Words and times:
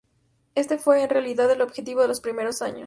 Éste 0.55 0.79
fue, 0.79 1.03
en 1.03 1.11
realidad, 1.11 1.51
el 1.51 1.61
objetivo 1.61 2.01
de 2.01 2.07
los 2.07 2.21
primeros 2.21 2.63
años. 2.63 2.79